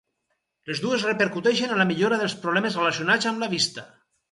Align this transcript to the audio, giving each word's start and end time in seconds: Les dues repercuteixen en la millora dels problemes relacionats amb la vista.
Les 0.69 0.79
dues 0.85 1.05
repercuteixen 1.07 1.75
en 1.75 1.79
la 1.83 1.87
millora 1.91 2.19
dels 2.23 2.37
problemes 2.47 2.81
relacionats 2.83 3.31
amb 3.35 3.47
la 3.47 3.55
vista. 3.57 3.89